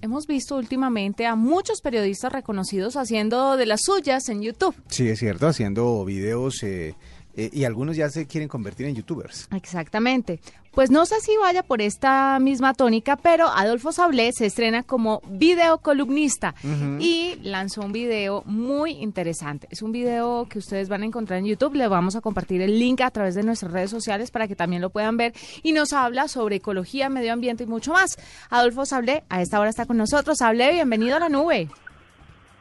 [0.00, 4.76] Hemos visto últimamente a muchos periodistas reconocidos haciendo de las suyas en YouTube.
[4.86, 6.94] Sí, es cierto, haciendo videos eh,
[7.38, 9.48] eh, y algunos ya se quieren convertir en youtubers.
[9.54, 10.40] Exactamente.
[10.72, 15.22] Pues no sé si vaya por esta misma tónica, pero Adolfo Sablé se estrena como
[15.28, 16.56] videocolumnista
[16.98, 19.68] y lanzó un video muy interesante.
[19.70, 21.76] Es un video que ustedes van a encontrar en YouTube.
[21.76, 24.82] Le vamos a compartir el link a través de nuestras redes sociales para que también
[24.82, 25.32] lo puedan ver.
[25.62, 28.16] Y nos habla sobre ecología, medio ambiente y mucho más.
[28.50, 30.38] Adolfo Sablé a esta hora está con nosotros.
[30.38, 31.68] Sablé, bienvenido a la nube.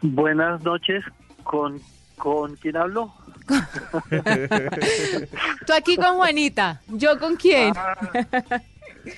[0.00, 1.04] Buenas noches.
[1.42, 1.78] ¿Con,
[2.16, 3.12] con quién hablo?
[5.66, 7.72] Tú aquí con Juanita, ¿yo con quién?
[7.76, 7.96] Ah,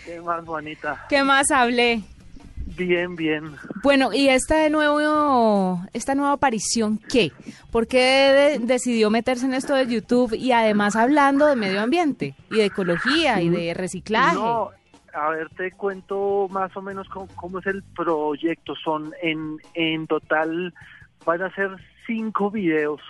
[0.05, 1.07] ¿Qué más, Juanita?
[1.09, 2.03] ¿Qué más hablé?
[2.77, 3.57] Bien, bien.
[3.83, 7.31] Bueno, y esta de nuevo, esta nueva aparición, ¿qué?
[7.71, 12.57] ¿Por qué decidió meterse en esto de YouTube y además hablando de medio ambiente y
[12.57, 14.37] de ecología y de reciclaje?
[14.37, 14.71] No,
[15.13, 18.75] a ver, te cuento más o menos cómo, es el proyecto.
[18.77, 20.73] Son en, en total,
[21.25, 21.71] van a ser
[22.07, 23.01] cinco videos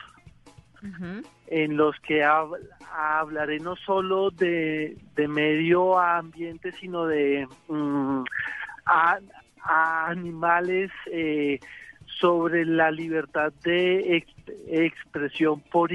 [1.46, 4.96] en los que hablaré no solo de,
[5.28, 8.24] medio ambiente, sino de mm,
[9.64, 11.60] animales, eh,
[12.06, 14.24] sobre la libertad de
[14.68, 15.90] expresión por,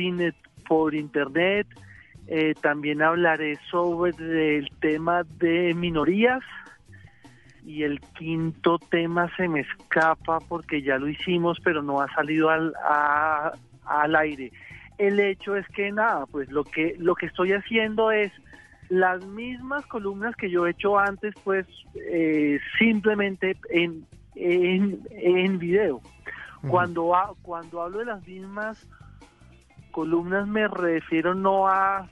[0.67, 1.67] por Internet.
[2.27, 6.41] Eh, también hablaré sobre el tema de minorías.
[7.65, 12.49] Y el quinto tema se me escapa porque ya lo hicimos, pero no ha salido
[12.49, 12.73] al,
[13.85, 14.51] al aire
[14.99, 18.31] el hecho es que nada, pues lo que lo que estoy haciendo es
[18.89, 24.05] las mismas columnas que yo he hecho antes, pues eh, simplemente en,
[24.35, 26.01] en, en video.
[26.67, 28.85] Cuando, cuando hablo de las mismas
[29.91, 32.09] columnas me refiero no a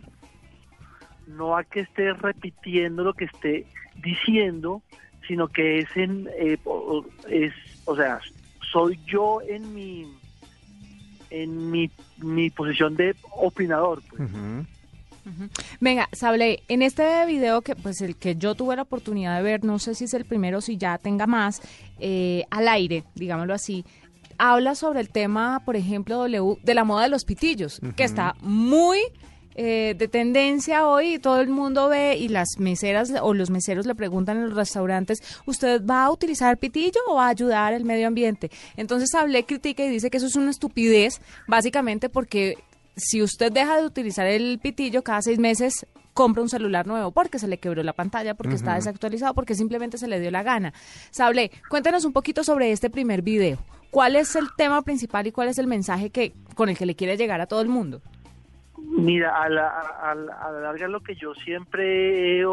[1.28, 3.66] no a que esté repitiendo lo que esté
[4.02, 4.82] diciendo,
[5.28, 6.58] sino que es en eh,
[7.30, 8.22] es o sea
[8.72, 10.18] soy yo en mi
[11.30, 14.02] en mi, mi posición de opinador.
[14.10, 14.30] Pues.
[15.80, 19.64] Venga, Sable, en este video que pues el que yo tuve la oportunidad de ver,
[19.64, 21.62] no sé si es el primero, si ya tenga más,
[22.00, 23.86] eh, al aire, digámoslo así,
[24.38, 29.00] habla sobre el tema, por ejemplo, de la moda de los pitillos, que está muy
[29.60, 33.96] eh, de tendencia hoy, todo el mundo ve y las meseras o los meseros le
[33.96, 38.08] preguntan en los restaurantes, ¿usted va a utilizar pitillo o va a ayudar al medio
[38.08, 38.52] ambiente?
[38.76, 42.60] Entonces hablé, critica y dice que eso es una estupidez, básicamente porque
[42.96, 47.40] si usted deja de utilizar el pitillo cada seis meses, compra un celular nuevo porque
[47.40, 50.74] se le quebró la pantalla, porque está desactualizado, porque simplemente se le dio la gana.
[51.10, 53.58] Sable, cuéntenos un poquito sobre este primer video.
[53.90, 56.96] ¿Cuál es el tema principal y cuál es el mensaje que con el que le
[56.96, 58.02] quiere llegar a todo el mundo?
[58.78, 59.68] Mira, a la,
[60.02, 62.46] a, la, larga lo que yo siempre he,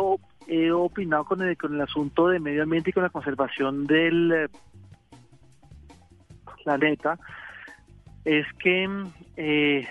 [0.72, 4.48] opinado con el, con el asunto de medio ambiente y con la conservación del eh,
[6.64, 7.18] planeta
[8.24, 8.88] es que
[9.36, 9.86] eh,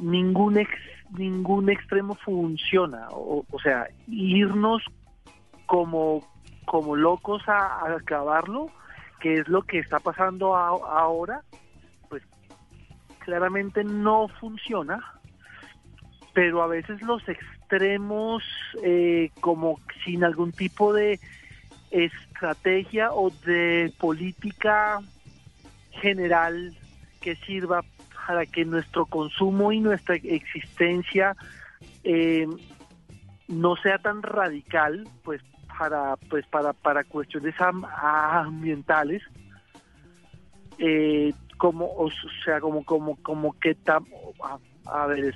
[0.00, 0.70] ningún ex,
[1.16, 3.08] ningún extremo funciona.
[3.10, 4.82] O, sea, irnos
[5.66, 6.22] como,
[6.66, 8.70] como locos a, acabarlo,
[9.20, 11.42] que es lo que está pasando ahora,
[12.10, 12.22] pues
[13.20, 15.19] claramente no funciona
[16.32, 18.42] pero a veces los extremos,
[18.82, 21.18] eh, como sin algún tipo de
[21.90, 25.00] estrategia o de política
[25.90, 26.76] general
[27.20, 27.82] que sirva
[28.26, 31.36] para que nuestro consumo y nuestra existencia
[32.04, 32.46] eh,
[33.48, 35.42] no sea tan radical, pues
[35.76, 39.22] para pues para para cuestiones ambientales,
[40.78, 42.08] eh, como o
[42.44, 45.34] sea como como como que a, a ver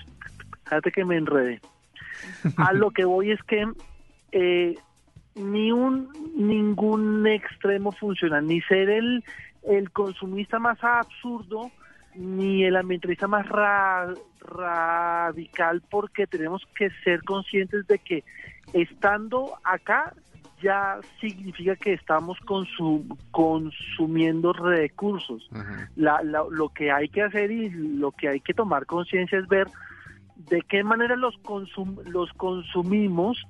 [0.65, 1.61] Fíjate que me enredé.
[2.57, 3.67] A lo que voy es que
[4.33, 4.75] eh,
[5.35, 9.25] ni un ningún extremo funciona, ni ser el,
[9.65, 11.71] el consumista más absurdo,
[12.15, 13.47] ni el ambientalista más
[14.41, 18.25] radical, porque tenemos que ser conscientes de que
[18.73, 20.15] estando acá
[20.63, 22.39] ya significa que estamos
[23.31, 25.51] consumiendo recursos.
[25.97, 29.67] lo que hay que hacer y lo que hay que tomar conciencia es ver
[30.37, 31.39] de qué manera los,
[32.07, 33.43] los consumimos,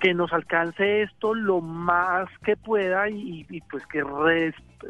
[0.00, 4.02] que nos alcance esto lo más que pueda y, pues que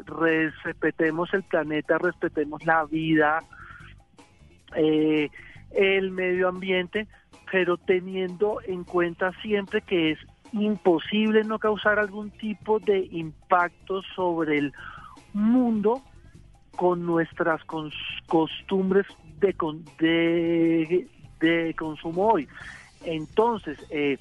[0.05, 3.39] respetemos el planeta, respetemos la vida,
[4.75, 5.29] eh,
[5.71, 7.07] el medio ambiente,
[7.51, 10.19] pero teniendo en cuenta siempre que es
[10.53, 14.73] imposible no causar algún tipo de impacto sobre el
[15.33, 16.01] mundo
[16.75, 17.61] con nuestras
[18.27, 19.05] costumbres
[19.39, 19.53] de,
[19.99, 21.07] de,
[21.41, 22.47] de consumo hoy.
[23.03, 24.17] Entonces, eh,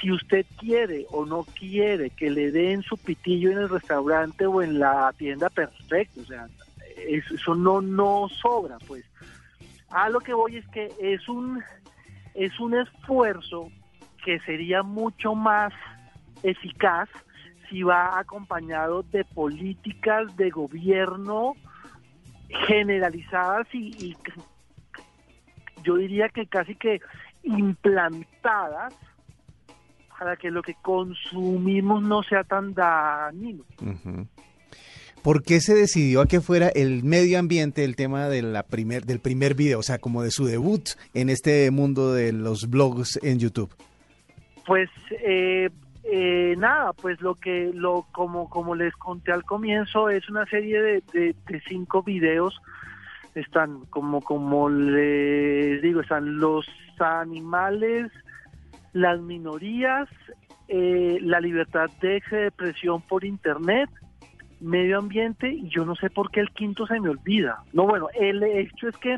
[0.00, 4.60] si usted quiere o no quiere que le den su pitillo en el restaurante o
[4.60, 6.48] en la tienda, perfecto, o sea,
[7.08, 9.04] eso no, no sobra, pues.
[9.90, 11.62] A lo que voy es que es un,
[12.34, 13.70] es un esfuerzo
[14.24, 15.72] que sería mucho más
[16.42, 17.08] eficaz
[17.68, 21.54] si va acompañado de políticas de gobierno
[22.66, 24.16] generalizadas y,
[25.84, 27.00] yo diría que casi que
[27.42, 28.94] implantadas
[30.18, 33.64] para que lo que consumimos no sea tan dañino.
[35.22, 39.04] ¿Por qué se decidió a que fuera el medio ambiente el tema de la primer,
[39.04, 43.18] del primer video, o sea, como de su debut en este mundo de los blogs
[43.22, 43.74] en YouTube?
[44.66, 45.70] Pues eh,
[46.04, 50.80] eh, nada, pues lo que, lo como, como les conté al comienzo, es una serie
[50.80, 52.60] de, de, cinco videos.
[53.34, 56.66] Están, como, como les digo, están los
[57.00, 58.10] animales,
[58.92, 60.08] las minorías,
[60.68, 63.90] eh, la libertad de expresión por internet,
[64.60, 67.62] medio ambiente, y yo no sé por qué el quinto se me olvida.
[67.72, 69.16] No, bueno, el hecho es que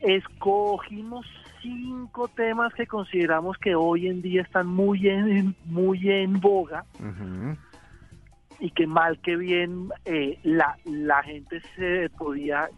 [0.00, 1.26] escogimos
[1.62, 6.84] cinco temas que consideramos que hoy en día están muy en, muy en boga
[8.58, 12.68] y que mal que bien eh, la, la gente se podía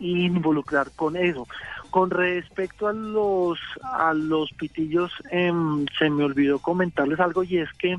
[0.00, 1.46] involucrar con eso.
[1.90, 7.72] Con respecto a los a los pitillos, em, se me olvidó comentarles algo y es
[7.74, 7.96] que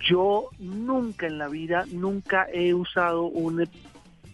[0.00, 3.68] yo nunca en la vida, nunca he usado un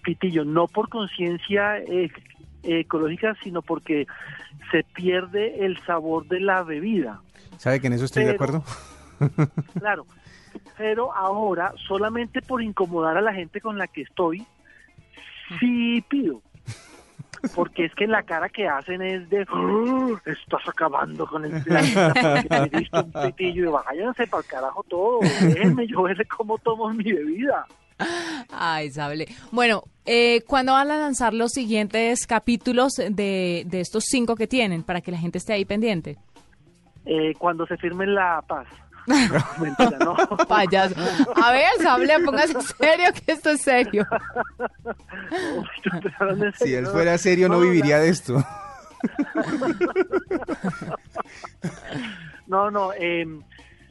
[0.03, 2.11] pitillo, no por conciencia eh,
[2.63, 4.07] ecológica, sino porque
[4.71, 7.21] se pierde el sabor de la bebida.
[7.59, 8.63] ¿Sabe que en eso estoy de acuerdo?
[9.79, 10.07] claro,
[10.77, 14.47] pero ahora solamente por incomodar a la gente con la que estoy,
[15.59, 16.43] sí pido.
[17.55, 20.21] Porque es que la cara que hacen es de ¡Ah!
[20.27, 26.03] estás acabando con el planeta un pitillo y váyanse para el carajo todo, déjenme yo
[26.03, 27.67] ver cómo tomo mi bebida.
[28.51, 29.27] Ay, Sable.
[29.51, 34.83] Bueno, eh, ¿cuándo van a lanzar los siguientes capítulos de, de estos cinco que tienen
[34.83, 36.17] para que la gente esté ahí pendiente?
[37.05, 38.67] Eh, cuando se firme la paz.
[39.61, 40.15] Mentira, no.
[40.49, 40.95] Payaso.
[41.37, 44.07] A ver, Sable, póngase serio que esto es serio.
[46.57, 48.45] Si él fuera serio, no, viviría de esto.
[52.47, 52.93] no, no.
[52.93, 53.27] Eh,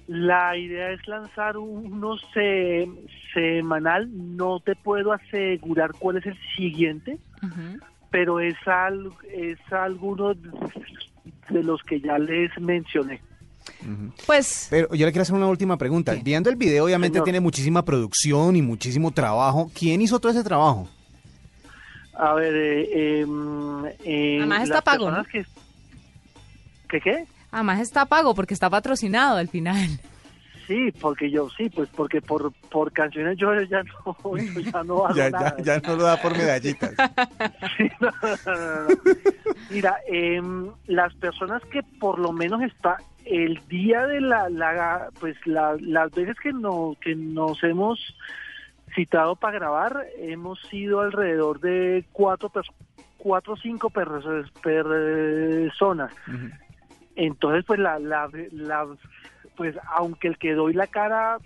[0.08, 2.16] la idea es lanzar uno
[3.34, 4.10] semanal.
[4.38, 7.18] No te puedo asegurar cuál es el siguiente,
[8.10, 8.56] pero es,
[9.34, 13.22] es alguno de los que ya les mencioné.
[14.25, 14.68] Pues.
[14.69, 16.15] Pero yo le quiero hacer una última pregunta.
[16.21, 19.71] Viendo el video, obviamente tiene muchísima producción y muchísimo trabajo.
[19.74, 20.89] ¿Quién hizo todo ese trabajo?
[22.13, 25.12] A ver, eh, em, eh, Además está pago.
[25.31, 25.45] Que,
[26.89, 27.25] ¿Qué qué?
[27.51, 30.00] Además está pago porque está patrocinado al final.
[30.68, 35.15] Sí, porque yo sí, pues porque por, por canciones yo ya no, ya no hago
[35.15, 35.56] ya, nada.
[35.63, 36.91] Ya, no lo da por medallitas.
[39.69, 42.97] Mira, em, las personas que por lo menos está
[43.29, 48.00] el día de la, la pues las veces que no que nos hemos
[48.95, 52.51] citado para grabar hemos sido alrededor de cuatro
[53.18, 54.51] cuatro o cinco personas.
[57.15, 58.29] Entonces, pues la, la,
[59.56, 61.38] pues aunque el que doy la cara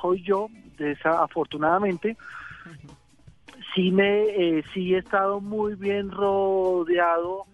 [0.00, 0.48] soy yo,
[0.78, 2.16] desafortunadamente,
[3.74, 7.46] sí me, eh, sí he estado muy bien rodeado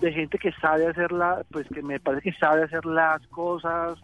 [0.00, 3.98] de gente que sabe hacerla, pues que me parece que sabe hacer las cosas,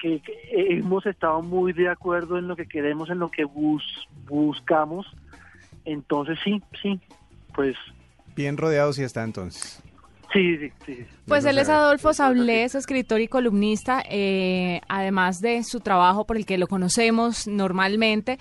[0.00, 3.44] que, hemos estado muy de acuerdo en lo que queremos, en lo que
[4.26, 5.06] buscamos.
[5.84, 7.00] Entonces sí, sí,
[7.54, 7.76] pues...
[8.34, 9.82] Bien rodeado sí está entonces.
[10.32, 11.06] Sí, sí, sí.
[11.26, 16.44] Pues él es Adolfo Sablés, escritor y columnista, eh, además de su trabajo por el
[16.44, 18.38] que lo conocemos normalmente.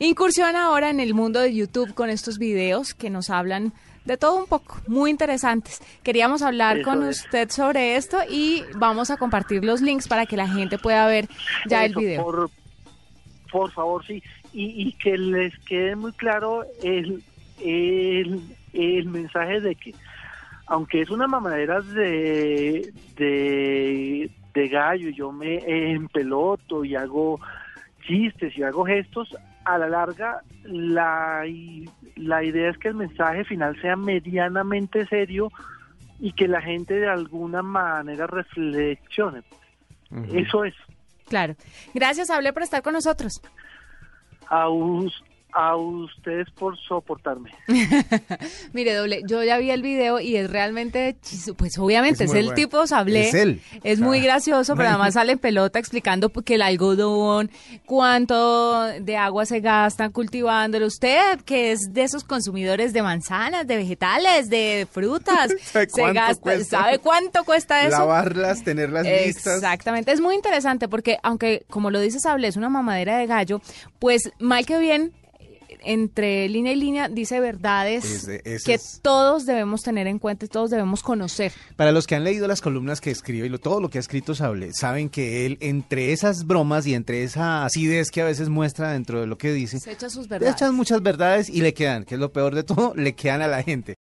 [0.00, 3.72] Incursiona ahora en el mundo de YouTube con estos videos que nos hablan
[4.04, 5.80] de todo un poco, muy interesantes.
[6.02, 10.48] Queríamos hablar con usted sobre esto y vamos a compartir los links para que la
[10.48, 11.28] gente pueda ver
[11.66, 12.22] ya el video.
[12.22, 12.50] Por,
[13.50, 14.22] por favor, sí.
[14.52, 17.22] Y, y, que les quede muy claro el,
[17.60, 18.40] el,
[18.72, 19.94] el mensaje de que
[20.66, 25.58] aunque es una mamadera de, de, gallo, yo me
[25.92, 27.40] empeloto y hago
[28.06, 31.44] chistes y hago gestos, a la larga la,
[32.16, 35.50] la idea es que el mensaje final sea medianamente serio
[36.20, 39.42] y que la gente de alguna manera reflexione.
[40.32, 40.74] Eso es.
[41.28, 41.54] Claro.
[41.92, 43.40] Gracias, Hablé por estar con nosotros.
[44.48, 44.68] A,
[45.54, 47.52] a ustedes por soportarme.
[48.72, 51.16] Mire, doble, yo ya vi el video y es realmente,
[51.56, 52.54] pues obviamente Es el bueno.
[52.56, 53.28] tipo Sablé.
[53.28, 53.62] Es él.
[53.84, 57.50] Es muy sea, gracioso, pero además sale en pelota explicando que el algodón,
[57.86, 60.86] cuánto de agua se gastan cultivándolo.
[60.86, 66.14] Usted, que es de esos consumidores de manzanas, de vegetales, de frutas, ¿Sabe se cuánto
[66.14, 66.80] gasta, cuesta?
[66.82, 67.98] ¿sabe cuánto cuesta eso?
[67.98, 69.56] Lavarlas, tenerlas listas.
[69.56, 73.60] Exactamente, es muy interesante porque aunque como lo dice Sable es una mamadera de gallo,
[74.00, 75.12] pues mal que bien
[75.84, 80.44] entre línea y línea dice verdades Ese- ese que es- todos debemos tener en cuenta
[80.46, 81.52] y todos debemos conocer.
[81.76, 84.00] Para los que han leído las columnas que escribe y lo- todo lo que ha
[84.00, 88.48] escrito Sable, saben que él, entre esas bromas y entre esa acidez que a veces
[88.48, 90.54] muestra dentro de lo que dice, Se echa sus verdades.
[90.56, 93.48] echan muchas verdades y le quedan, que es lo peor de todo, le quedan a
[93.48, 93.92] la gente.